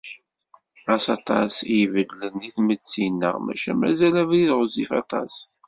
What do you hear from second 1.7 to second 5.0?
ibeddlen deg tmetti-nneɣ, maca mazal abrid ɣezzif